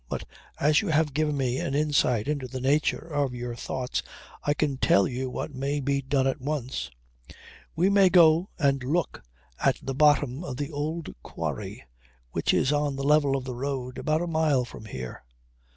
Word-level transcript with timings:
But 0.09 0.27
as 0.59 0.81
you 0.81 0.87
have 0.87 1.13
given 1.13 1.37
me 1.37 1.59
an 1.59 1.75
insight 1.75 2.27
into 2.27 2.47
the 2.47 2.59
nature 2.59 3.05
of 3.13 3.35
your 3.35 3.53
thoughts 3.53 4.01
I 4.43 4.55
can 4.55 4.77
tell 4.77 5.07
you 5.07 5.29
what 5.29 5.53
may 5.53 5.79
be 5.79 6.01
done 6.01 6.25
at 6.25 6.41
once. 6.41 6.89
We 7.75 7.87
may 7.87 8.09
go 8.09 8.49
and 8.57 8.83
look 8.83 9.21
at 9.63 9.77
the 9.79 9.93
bottom 9.93 10.43
of 10.43 10.57
the 10.57 10.71
old 10.71 11.13
quarry 11.21 11.83
which 12.31 12.51
is 12.51 12.73
on 12.73 12.95
the 12.95 13.03
level 13.03 13.37
of 13.37 13.43
the 13.43 13.53
road, 13.53 13.99
about 13.99 14.23
a 14.23 14.25
mile 14.27 14.65
from 14.65 14.85
here." 14.85 15.23